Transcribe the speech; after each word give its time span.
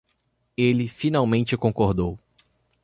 Ele 0.57 0.87
finalmente 0.87 1.55
concordou 1.55 2.17